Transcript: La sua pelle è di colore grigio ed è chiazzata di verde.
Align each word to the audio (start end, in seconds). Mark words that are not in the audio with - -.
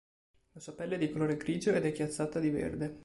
La 0.53 0.59
sua 0.59 0.73
pelle 0.73 0.95
è 0.95 0.97
di 0.97 1.11
colore 1.11 1.37
grigio 1.37 1.75
ed 1.75 1.85
è 1.85 1.91
chiazzata 1.91 2.39
di 2.39 2.49
verde. 2.49 2.99